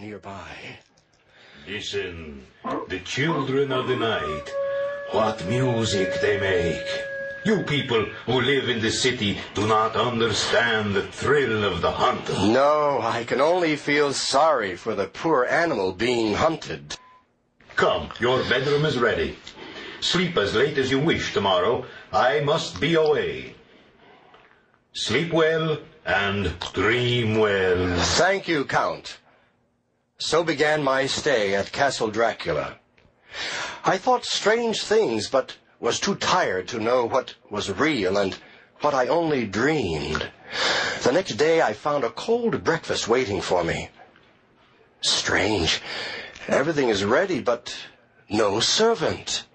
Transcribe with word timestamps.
nearby. 0.00 0.78
Listen, 1.66 2.46
the 2.88 3.00
children 3.00 3.72
of 3.72 3.88
the 3.88 3.96
night, 3.96 4.50
what 5.12 5.46
music 5.46 6.20
they 6.20 6.38
make. 6.38 6.86
You 7.44 7.62
people 7.62 8.04
who 8.26 8.40
live 8.40 8.68
in 8.68 8.80
the 8.80 8.90
city 8.90 9.38
do 9.54 9.66
not 9.66 9.96
understand 9.96 10.94
the 10.94 11.06
thrill 11.06 11.64
of 11.64 11.80
the 11.80 11.90
hunt. 11.90 12.28
No, 12.52 13.00
I 13.02 13.24
can 13.24 13.40
only 13.40 13.76
feel 13.76 14.12
sorry 14.12 14.76
for 14.76 14.94
the 14.94 15.06
poor 15.06 15.44
animal 15.44 15.92
being 15.92 16.34
hunted. 16.34 16.96
Come, 17.76 18.10
your 18.20 18.42
bedroom 18.48 18.84
is 18.84 18.98
ready. 18.98 19.38
Sleep 20.00 20.36
as 20.36 20.54
late 20.54 20.78
as 20.78 20.90
you 20.90 20.98
wish 20.98 21.32
tomorrow. 21.32 21.84
I 22.12 22.40
must 22.40 22.80
be 22.80 22.94
away. 22.94 23.54
Sleep 24.92 25.32
well 25.32 25.78
and 26.04 26.58
dream 26.72 27.38
well. 27.38 27.98
Thank 28.16 28.48
you, 28.48 28.64
Count. 28.64 29.18
So 30.20 30.42
began 30.42 30.82
my 30.82 31.06
stay 31.06 31.54
at 31.54 31.70
Castle 31.70 32.10
Dracula. 32.10 32.78
I 33.84 33.98
thought 33.98 34.24
strange 34.24 34.82
things, 34.82 35.28
but 35.28 35.56
was 35.78 36.00
too 36.00 36.16
tired 36.16 36.66
to 36.68 36.80
know 36.80 37.06
what 37.06 37.36
was 37.50 37.70
real 37.70 38.18
and 38.18 38.36
what 38.80 38.94
I 38.94 39.06
only 39.06 39.46
dreamed. 39.46 40.28
The 41.04 41.12
next 41.12 41.34
day 41.34 41.62
I 41.62 41.72
found 41.72 42.02
a 42.02 42.10
cold 42.10 42.64
breakfast 42.64 43.06
waiting 43.06 43.40
for 43.40 43.62
me. 43.62 43.90
Strange. 45.00 45.80
Everything 46.48 46.88
is 46.88 47.04
ready, 47.04 47.40
but 47.40 47.76
no 48.28 48.58
servant. 48.58 49.46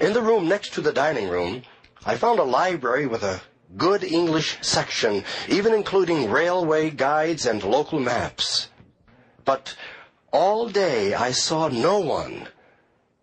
In 0.00 0.14
the 0.14 0.22
room 0.22 0.48
next 0.48 0.72
to 0.72 0.80
the 0.80 0.92
dining 0.92 1.28
room, 1.28 1.64
I 2.06 2.16
found 2.16 2.38
a 2.38 2.44
library 2.44 3.06
with 3.06 3.22
a 3.22 3.42
good 3.76 4.02
English 4.02 4.56
section, 4.62 5.22
even 5.50 5.74
including 5.74 6.30
railway 6.30 6.88
guides 6.88 7.44
and 7.44 7.62
local 7.62 8.00
maps. 8.00 8.70
But 9.48 9.76
all 10.30 10.68
day 10.68 11.14
I 11.14 11.30
saw 11.30 11.68
no 11.68 12.00
one, 12.00 12.48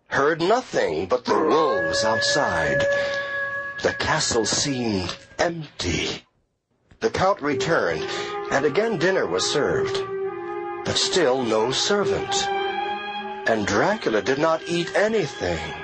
heard 0.08 0.40
nothing 0.42 1.06
but 1.06 1.24
the 1.24 1.38
wolves 1.38 2.02
outside. 2.02 2.84
The 3.84 3.92
castle 3.92 4.44
seemed 4.44 5.16
empty. 5.38 6.26
The 6.98 7.10
Count 7.10 7.40
returned, 7.40 8.04
and 8.50 8.64
again 8.64 8.98
dinner 8.98 9.24
was 9.24 9.48
served, 9.48 10.02
but 10.84 10.96
still 10.96 11.44
no 11.44 11.70
servant. 11.70 12.34
And 13.48 13.64
Dracula 13.64 14.20
did 14.20 14.38
not 14.38 14.68
eat 14.68 14.96
anything. 14.96 15.74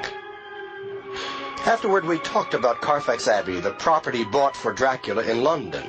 Afterward, 1.64 2.04
we 2.04 2.18
talked 2.18 2.54
about 2.54 2.80
Carfax 2.82 3.28
Abbey, 3.28 3.60
the 3.60 3.74
property 3.74 4.24
bought 4.24 4.56
for 4.56 4.72
Dracula 4.72 5.22
in 5.22 5.44
London. 5.44 5.86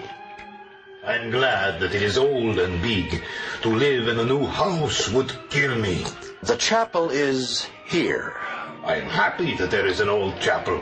I'm 1.05 1.31
glad 1.31 1.81
that 1.81 1.93
it 1.93 2.01
is 2.01 2.17
old 2.17 2.57
and 2.59 2.81
big. 2.81 3.21
To 3.63 3.69
live 3.69 4.07
in 4.07 4.19
a 4.19 4.25
new 4.25 4.45
house 4.45 5.09
would 5.09 5.33
kill 5.49 5.75
me. 5.75 6.05
The 6.43 6.55
chapel 6.55 7.09
is 7.09 7.67
here. 7.85 8.37
I 8.85 8.95
am 8.95 9.09
happy 9.09 9.53
that 9.57 9.69
there 9.69 9.85
is 9.85 9.99
an 9.99 10.07
old 10.07 10.39
chapel. 10.39 10.81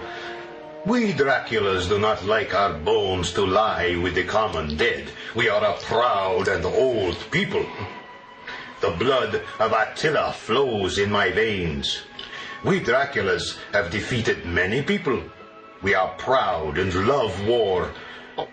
We 0.86 1.14
Draculas 1.14 1.90
do 1.90 1.98
not 1.98 2.24
like 2.24 2.54
our 2.54 2.74
bones 2.74 3.34
to 3.34 3.44
lie 3.48 3.96
with 3.96 4.14
the 4.14 4.24
common 4.24 4.78
dead. 4.78 5.10
We 5.34 5.50
are 5.50 5.64
a 5.64 5.74
proud 5.80 6.48
and 6.48 6.66
old 6.66 7.18
people. 7.32 7.66
The 8.82 8.92
blood 8.92 9.42
of 9.58 9.74
Attila 9.74 10.34
flows 10.34 11.00
in 11.00 11.12
my 11.12 11.32
veins. 11.32 12.04
We 12.64 12.80
Draculas 12.80 13.58
have 13.74 13.90
defeated 13.90 14.46
many 14.46 14.84
people. 14.84 15.24
We 15.82 15.96
are 15.96 16.14
proud 16.20 16.78
and 16.78 16.94
love 17.08 17.48
war. 17.48 17.92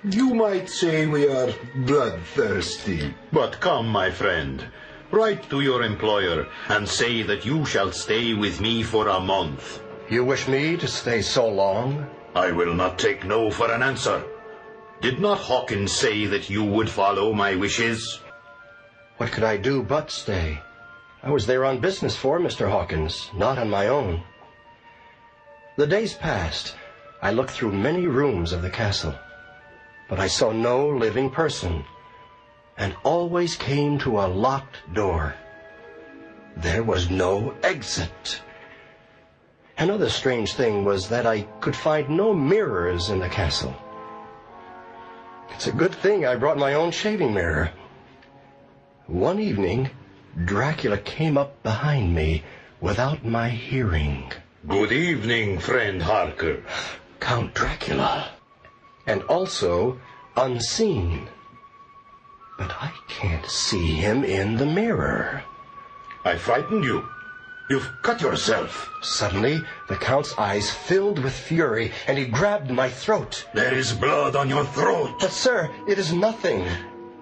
You 0.04 0.34
might 0.34 0.68
say 0.68 1.06
we 1.06 1.28
are 1.28 1.52
bloodthirsty. 1.74 3.14
But 3.32 3.60
come, 3.60 3.88
my 3.88 4.10
friend, 4.10 4.64
write 5.10 5.48
to 5.50 5.60
your 5.60 5.82
employer 5.82 6.46
and 6.68 6.88
say 6.88 7.22
that 7.22 7.44
you 7.44 7.64
shall 7.64 7.92
stay 7.92 8.34
with 8.34 8.60
me 8.60 8.82
for 8.82 9.08
a 9.08 9.20
month. 9.20 9.80
You 10.08 10.24
wish 10.24 10.48
me 10.48 10.76
to 10.76 10.86
stay 10.86 11.22
so 11.22 11.48
long? 11.48 12.08
I 12.34 12.52
will 12.52 12.74
not 12.74 12.98
take 12.98 13.24
no 13.24 13.50
for 13.50 13.70
an 13.70 13.82
answer. 13.82 14.24
Did 15.00 15.20
not 15.20 15.38
Hawkins 15.38 15.92
say 15.92 16.26
that 16.26 16.50
you 16.50 16.64
would 16.64 16.90
follow 16.90 17.32
my 17.32 17.54
wishes? 17.54 18.20
What 19.18 19.32
could 19.32 19.44
I 19.44 19.56
do 19.56 19.82
but 19.82 20.10
stay? 20.10 20.60
I 21.22 21.30
was 21.30 21.46
there 21.46 21.64
on 21.64 21.80
business 21.80 22.16
for 22.16 22.38
Mr. 22.38 22.70
Hawkins, 22.70 23.30
not 23.34 23.58
on 23.58 23.70
my 23.70 23.88
own. 23.88 24.22
The 25.76 25.86
days 25.86 26.14
passed. 26.14 26.74
I 27.20 27.32
looked 27.32 27.50
through 27.50 27.72
many 27.72 28.06
rooms 28.06 28.52
of 28.52 28.62
the 28.62 28.70
castle, 28.70 29.14
but 30.08 30.18
I 30.18 30.26
saw 30.26 30.52
no 30.52 30.88
living 30.88 31.30
person, 31.30 31.84
and 32.76 32.96
always 33.04 33.56
came 33.56 33.98
to 34.00 34.20
a 34.20 34.26
locked 34.26 34.76
door. 34.94 35.34
There 36.56 36.82
was 36.82 37.10
no 37.10 37.54
exit. 37.62 38.42
Another 39.76 40.08
strange 40.08 40.54
thing 40.54 40.84
was 40.84 41.08
that 41.08 41.26
I 41.26 41.42
could 41.60 41.76
find 41.76 42.08
no 42.08 42.32
mirrors 42.34 43.10
in 43.10 43.20
the 43.20 43.28
castle. 43.28 43.74
It's 45.50 45.66
a 45.66 45.72
good 45.72 45.94
thing 45.94 46.26
I 46.26 46.36
brought 46.36 46.58
my 46.58 46.74
own 46.74 46.90
shaving 46.90 47.34
mirror. 47.34 47.70
One 49.06 49.40
evening, 49.40 49.90
Dracula 50.44 50.98
came 50.98 51.38
up 51.38 51.62
behind 51.62 52.14
me 52.14 52.44
without 52.80 53.24
my 53.24 53.50
hearing. 53.50 54.32
Good 54.66 54.92
evening, 54.92 55.58
friend 55.58 56.02
Harker. 56.02 56.62
Count 57.20 57.54
Dracula. 57.54 58.37
And 59.08 59.22
also 59.24 59.98
unseen. 60.36 61.28
But 62.58 62.70
I 62.70 62.92
can't 63.08 63.46
see 63.46 63.86
him 63.86 64.22
in 64.22 64.56
the 64.56 64.66
mirror. 64.66 65.42
I 66.24 66.36
frightened 66.36 66.84
you. 66.84 67.08
You've 67.70 67.90
cut 68.02 68.20
yourself. 68.20 68.90
Suddenly, 69.02 69.60
the 69.88 69.96
Count's 69.96 70.34
eyes 70.38 70.70
filled 70.70 71.18
with 71.18 71.32
fury, 71.32 71.92
and 72.06 72.16
he 72.18 72.24
grabbed 72.24 72.70
my 72.70 72.88
throat. 72.88 73.46
There 73.54 73.74
is 73.74 73.92
blood 73.92 74.36
on 74.36 74.48
your 74.48 74.64
throat. 74.64 75.16
But, 75.20 75.32
sir, 75.32 75.70
it 75.86 75.98
is 75.98 76.12
nothing. 76.12 76.66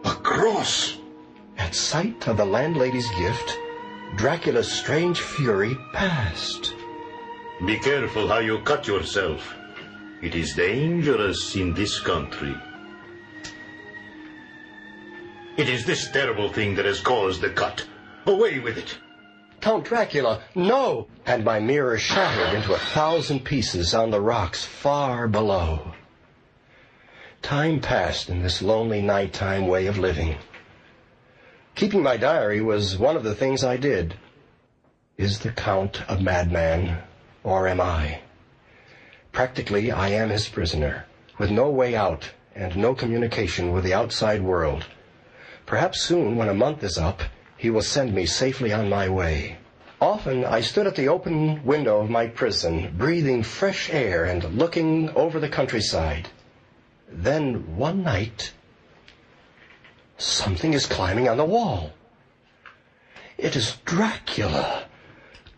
A 0.04 0.14
cross. 0.22 0.98
At 1.58 1.74
sight 1.74 2.28
of 2.28 2.36
the 2.36 2.44
landlady's 2.44 3.10
gift, 3.18 3.58
Dracula's 4.16 4.70
strange 4.70 5.20
fury 5.20 5.76
passed. 5.92 6.74
Be 7.64 7.78
careful 7.78 8.28
how 8.28 8.38
you 8.38 8.60
cut 8.60 8.86
yourself. 8.86 9.54
It 10.22 10.34
is 10.34 10.54
dangerous 10.54 11.54
in 11.56 11.74
this 11.74 12.00
country. 12.00 12.56
It 15.56 15.68
is 15.68 15.84
this 15.84 16.10
terrible 16.10 16.52
thing 16.52 16.74
that 16.76 16.84
has 16.86 17.00
caused 17.00 17.42
the 17.42 17.50
cut. 17.50 17.86
Away 18.26 18.58
with 18.58 18.78
it. 18.78 18.98
Count 19.60 19.84
Dracula, 19.84 20.42
no! 20.54 21.08
And 21.26 21.44
my 21.44 21.60
mirror 21.60 21.98
shattered 21.98 22.54
into 22.54 22.74
a 22.74 22.78
thousand 22.78 23.44
pieces 23.44 23.94
on 23.94 24.10
the 24.10 24.20
rocks 24.20 24.64
far 24.64 25.28
below. 25.28 25.92
Time 27.42 27.80
passed 27.80 28.28
in 28.28 28.42
this 28.42 28.62
lonely 28.62 29.02
nighttime 29.02 29.66
way 29.66 29.86
of 29.86 29.98
living. 29.98 30.36
Keeping 31.74 32.02
my 32.02 32.16
diary 32.16 32.60
was 32.60 32.98
one 32.98 33.16
of 33.16 33.22
the 33.22 33.34
things 33.34 33.62
I 33.62 33.76
did. 33.76 34.14
Is 35.16 35.40
the 35.40 35.50
Count 35.50 36.02
a 36.08 36.18
madman, 36.18 37.02
or 37.44 37.68
am 37.68 37.80
I? 37.80 38.20
Practically, 39.36 39.92
I 39.92 40.08
am 40.08 40.30
his 40.30 40.48
prisoner, 40.48 41.04
with 41.36 41.50
no 41.50 41.68
way 41.68 41.94
out 41.94 42.30
and 42.54 42.74
no 42.74 42.94
communication 42.94 43.70
with 43.70 43.84
the 43.84 43.92
outside 43.92 44.40
world. 44.40 44.86
Perhaps 45.66 46.00
soon, 46.00 46.36
when 46.36 46.48
a 46.48 46.54
month 46.54 46.82
is 46.82 46.96
up, 46.96 47.20
he 47.54 47.68
will 47.68 47.82
send 47.82 48.14
me 48.14 48.24
safely 48.24 48.72
on 48.72 48.88
my 48.88 49.10
way. 49.10 49.58
Often 50.00 50.46
I 50.46 50.62
stood 50.62 50.86
at 50.86 50.96
the 50.96 51.08
open 51.08 51.62
window 51.66 52.00
of 52.00 52.08
my 52.08 52.28
prison, 52.28 52.94
breathing 52.96 53.42
fresh 53.42 53.90
air 53.90 54.24
and 54.24 54.54
looking 54.54 55.10
over 55.10 55.38
the 55.38 55.50
countryside. 55.50 56.30
Then 57.06 57.76
one 57.76 58.02
night, 58.02 58.54
Something 60.16 60.72
is 60.72 60.86
climbing 60.86 61.28
on 61.28 61.36
the 61.36 61.44
wall. 61.44 61.92
It 63.36 63.54
is 63.54 63.76
Dracula 63.84 64.84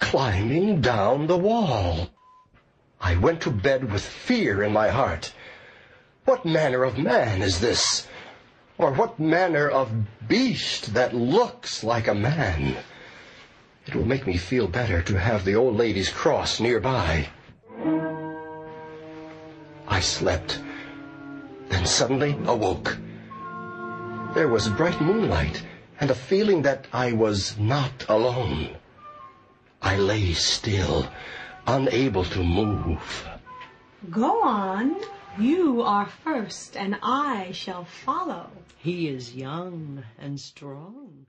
climbing 0.01 0.81
down 0.81 1.29
the 1.29 1.39
wall. 1.39 2.11
I 3.01 3.17
went 3.17 3.41
to 3.43 3.51
bed 3.51 3.93
with 3.93 4.05
fear 4.05 4.63
in 4.63 4.73
my 4.73 4.89
heart. 4.89 5.33
What 6.25 6.45
manner 6.45 6.85
of 6.85 6.99
man 6.99 7.43
is 7.43 7.61
this? 7.61 8.07
Or 8.77 8.93
what 8.93 9.19
manner 9.19 9.69
of 9.69 9.91
beast 10.29 10.95
that 10.95 11.15
looks 11.15 11.83
like 11.83 12.07
a 12.07 12.15
man? 12.15 12.77
It 13.87 13.95
will 13.95 14.05
make 14.05 14.27
me 14.27 14.37
feel 14.37 14.69
better 14.69 15.01
to 15.03 15.19
have 15.19 15.45
the 15.45 15.55
old 15.55 15.77
lady's 15.77 16.11
cross 16.11 16.61
nearby. 16.61 17.29
I 19.89 20.01
slept, 20.01 20.61
then 21.69 21.87
suddenly 21.87 22.37
awoke. 22.47 22.99
There 24.35 24.49
was 24.49 24.69
bright 24.69 25.01
moonlight 25.01 25.63
and 26.01 26.11
a 26.11 26.15
feeling 26.15 26.63
that 26.63 26.87
I 26.93 27.13
was 27.13 27.59
not 27.59 28.05
alone. 28.09 28.77
I 29.81 29.97
lay 29.97 30.35
still, 30.35 31.09
unable 31.69 32.25
to 32.25 32.43
move. 32.43 33.29
Go 34.11 34.43
on. 34.43 34.97
You 35.39 35.83
are 35.83 36.07
first, 36.25 36.77
and 36.77 36.99
I 37.03 37.53
shall 37.53 37.85
follow. 37.85 38.51
He 38.79 39.09
is 39.09 39.35
young 39.35 40.03
and 40.19 40.41
strong. 40.41 41.27